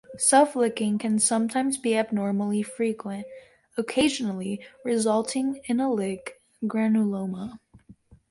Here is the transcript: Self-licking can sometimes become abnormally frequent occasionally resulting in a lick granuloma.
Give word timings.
Self-licking 0.17 0.97
can 0.97 1.19
sometimes 1.19 1.77
become 1.77 1.99
abnormally 1.99 2.63
frequent 2.63 3.27
occasionally 3.77 4.65
resulting 4.83 5.61
in 5.65 5.79
a 5.79 5.93
lick 5.93 6.41
granuloma. 6.63 7.59